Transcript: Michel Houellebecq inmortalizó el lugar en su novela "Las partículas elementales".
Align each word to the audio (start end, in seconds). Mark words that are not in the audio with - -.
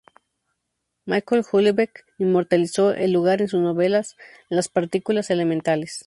Michel 1.05 1.43
Houellebecq 1.43 2.05
inmortalizó 2.17 2.89
el 2.95 3.11
lugar 3.11 3.43
en 3.43 3.49
su 3.49 3.59
novela 3.59 4.01
"Las 4.49 4.67
partículas 4.67 5.29
elementales". 5.29 5.99